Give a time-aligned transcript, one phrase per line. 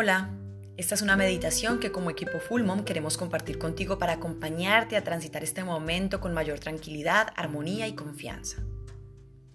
[0.00, 0.30] Hola,
[0.76, 5.02] esta es una meditación que como equipo Full Mom queremos compartir contigo para acompañarte a
[5.02, 8.62] transitar este momento con mayor tranquilidad, armonía y confianza.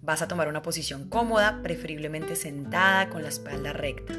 [0.01, 4.15] Vas a tomar una posición cómoda, preferiblemente sentada con la espalda recta.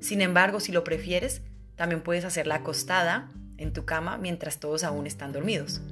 [0.00, 1.42] Sin embargo, si lo prefieres,
[1.76, 5.82] también puedes hacerla acostada en tu cama mientras todos aún están dormidos.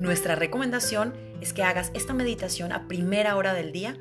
[0.00, 3.96] Nuestra recomendación es que hagas esta meditación a primera hora del día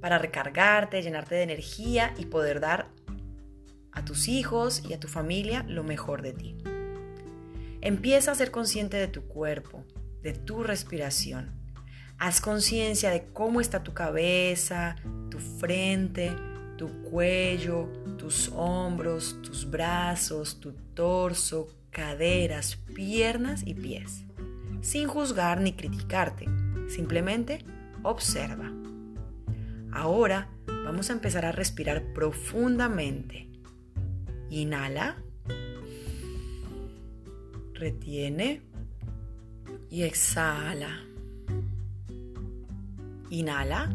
[0.00, 2.94] para recargarte, llenarte de energía y poder dar
[3.96, 6.56] a tus hijos y a tu familia lo mejor de ti.
[7.80, 9.84] Empieza a ser consciente de tu cuerpo,
[10.22, 11.50] de tu respiración.
[12.18, 14.96] Haz conciencia de cómo está tu cabeza,
[15.30, 16.36] tu frente,
[16.76, 17.88] tu cuello,
[18.18, 24.24] tus hombros, tus brazos, tu torso, caderas, piernas y pies.
[24.82, 26.46] Sin juzgar ni criticarte,
[26.88, 27.64] simplemente
[28.02, 28.70] observa.
[29.90, 30.50] Ahora
[30.84, 33.55] vamos a empezar a respirar profundamente
[34.50, 35.16] Inhala.
[37.74, 38.62] Retiene.
[39.90, 41.00] Y exhala.
[43.30, 43.90] Inhala.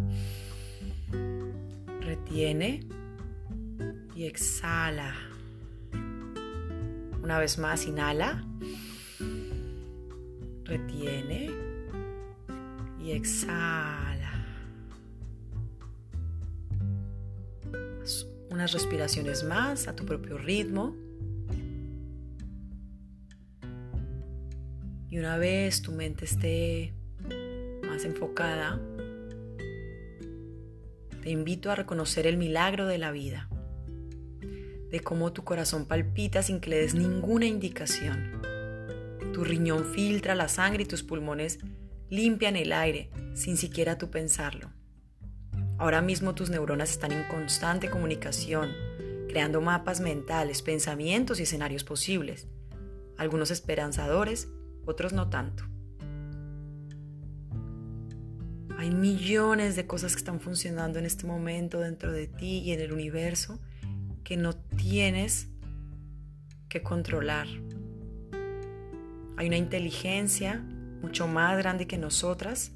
[2.02, 2.82] Retiene.
[4.16, 5.14] Y exhala.
[7.24, 8.44] Una vez más, inhala.
[10.66, 11.50] Retiene.
[13.00, 14.11] Y exhala.
[18.68, 20.96] Respiraciones más a tu propio ritmo.
[25.10, 26.94] Y una vez tu mente esté
[27.84, 28.80] más enfocada,
[31.22, 33.50] te invito a reconocer el milagro de la vida,
[34.90, 38.42] de cómo tu corazón palpita sin que le des ninguna indicación.
[39.34, 41.60] Tu riñón filtra la sangre y tus pulmones
[42.10, 44.70] limpian el aire sin siquiera tú pensarlo.
[45.82, 48.70] Ahora mismo tus neuronas están en constante comunicación,
[49.28, 52.48] creando mapas mentales, pensamientos y escenarios posibles,
[53.18, 54.48] algunos esperanzadores,
[54.86, 55.64] otros no tanto.
[58.78, 62.80] Hay millones de cosas que están funcionando en este momento dentro de ti y en
[62.80, 63.60] el universo
[64.24, 65.48] que no tienes
[66.70, 67.48] que controlar.
[69.36, 70.64] Hay una inteligencia
[71.02, 72.72] mucho más grande que nosotras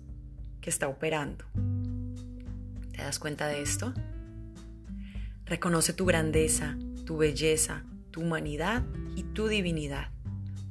[0.59, 1.45] que está operando.
[2.95, 3.93] ¿Te das cuenta de esto?
[5.45, 8.83] Reconoce tu grandeza, tu belleza, tu humanidad
[9.17, 10.11] y tu divinidad.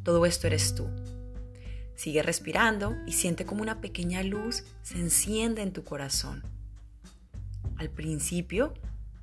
[0.05, 0.89] Todo esto eres tú.
[1.97, 6.43] Sigue respirando y siente como una pequeña luz se enciende en tu corazón.
[7.77, 8.73] Al principio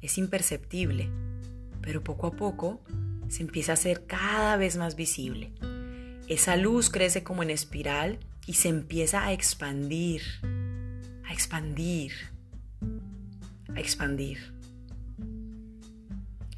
[0.02, 1.10] es imperceptible,
[1.82, 2.82] pero poco a poco
[3.30, 5.52] se empieza a hacer cada vez más visible.
[6.28, 10.22] Esa luz crece como en espiral y se empieza a expandir,
[11.28, 12.31] a expandir,
[13.76, 14.54] a expandir.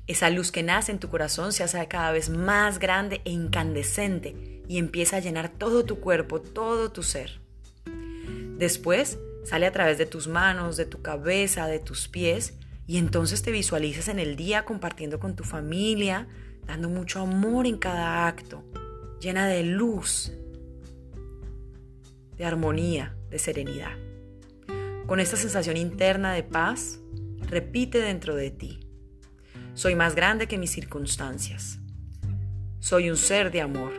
[0.05, 4.63] Esa luz que nace en tu corazón se hace cada vez más grande e incandescente
[4.67, 7.39] y empieza a llenar todo tu cuerpo, todo tu ser.
[8.57, 13.43] Después sale a través de tus manos, de tu cabeza, de tus pies y entonces
[13.43, 16.27] te visualizas en el día compartiendo con tu familia,
[16.65, 18.63] dando mucho amor en cada acto,
[19.19, 20.33] llena de luz,
[22.35, 23.97] de armonía, de serenidad.
[25.07, 26.99] Con esta sensación interna de paz,
[27.49, 28.79] repite dentro de ti.
[29.73, 31.79] Soy más grande que mis circunstancias.
[32.79, 33.93] Soy un ser de amor.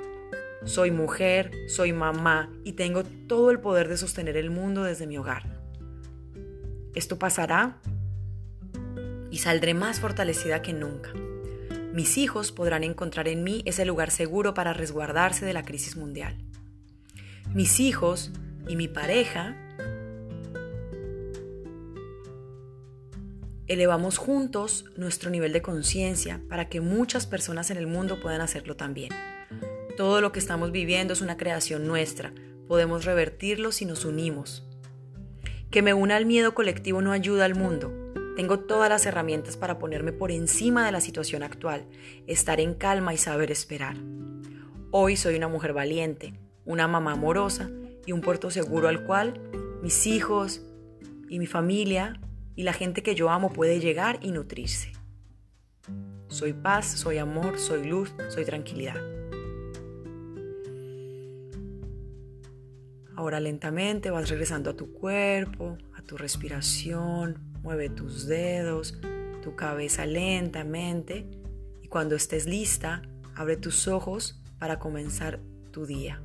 [0.65, 5.19] Soy mujer, soy mamá y tengo todo el poder de sostener el mundo desde mi
[5.19, 5.43] hogar.
[6.95, 7.81] Esto pasará
[9.31, 11.11] y saldré más fortalecida que nunca.
[11.93, 16.37] Mis hijos podrán encontrar en mí ese lugar seguro para resguardarse de la crisis mundial.
[17.53, 18.33] Mis hijos
[18.69, 19.57] y mi pareja
[23.67, 28.77] elevamos juntos nuestro nivel de conciencia para que muchas personas en el mundo puedan hacerlo
[28.77, 29.11] también.
[29.97, 32.33] Todo lo que estamos viviendo es una creación nuestra,
[32.67, 34.67] podemos revertirlo si nos unimos.
[35.71, 37.93] Que me una al miedo colectivo no ayuda al mundo.
[38.37, 41.87] Tengo todas las herramientas para ponerme por encima de la situación actual,
[42.27, 43.97] estar en calma y saber esperar.
[44.91, 46.35] Hoy soy una mujer valiente,
[46.65, 47.71] una mamá amorosa
[48.07, 49.41] y un puerto seguro al cual
[49.83, 50.63] mis hijos
[51.29, 52.21] y mi familia
[52.57, 54.93] y la gente que yo amo puede llegar y nutrirse.
[56.29, 58.97] Soy paz, soy amor, soy luz, soy tranquilidad.
[63.17, 68.99] Ahora lentamente vas regresando a tu cuerpo, a tu respiración, mueve tus dedos,
[69.43, 71.27] tu cabeza lentamente
[71.81, 73.03] y cuando estés lista,
[73.37, 75.41] abre tus ojos para comenzar
[75.71, 76.21] tu día.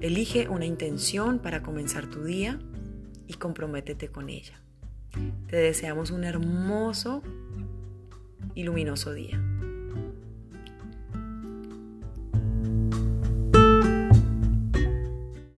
[0.00, 2.58] Elige una intención para comenzar tu día
[3.26, 4.60] y comprométete con ella.
[5.48, 7.22] Te deseamos un hermoso
[8.54, 9.40] y luminoso día.